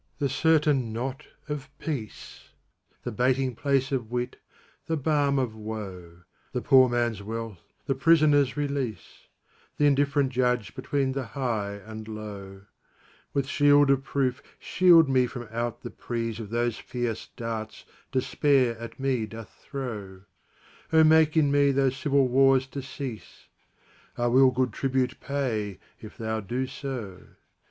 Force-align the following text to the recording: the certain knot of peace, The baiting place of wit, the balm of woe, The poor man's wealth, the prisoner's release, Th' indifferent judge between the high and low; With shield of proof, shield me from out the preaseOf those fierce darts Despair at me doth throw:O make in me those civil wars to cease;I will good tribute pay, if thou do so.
the 0.17 0.27
certain 0.27 0.91
knot 0.91 1.27
of 1.47 1.69
peace, 1.77 2.49
The 3.03 3.11
baiting 3.11 3.53
place 3.53 3.91
of 3.91 4.09
wit, 4.09 4.37
the 4.87 4.97
balm 4.97 5.37
of 5.37 5.53
woe, 5.53 6.23
The 6.53 6.61
poor 6.63 6.89
man's 6.89 7.21
wealth, 7.21 7.59
the 7.85 7.93
prisoner's 7.93 8.57
release, 8.57 9.27
Th' 9.77 9.81
indifferent 9.81 10.31
judge 10.31 10.73
between 10.73 11.11
the 11.11 11.23
high 11.37 11.73
and 11.75 12.07
low; 12.07 12.63
With 13.33 13.45
shield 13.45 13.91
of 13.91 14.03
proof, 14.03 14.41
shield 14.57 15.07
me 15.07 15.27
from 15.27 15.47
out 15.51 15.83
the 15.83 15.91
preaseOf 15.91 16.49
those 16.49 16.79
fierce 16.79 17.29
darts 17.35 17.85
Despair 18.11 18.79
at 18.79 18.99
me 18.99 19.27
doth 19.27 19.53
throw:O 19.61 21.03
make 21.03 21.37
in 21.37 21.51
me 21.51 21.71
those 21.71 21.95
civil 21.95 22.27
wars 22.27 22.65
to 22.65 22.81
cease;I 22.81 24.25
will 24.25 24.49
good 24.49 24.73
tribute 24.73 25.19
pay, 25.19 25.77
if 25.99 26.17
thou 26.17 26.39
do 26.39 26.65
so. 26.65 27.21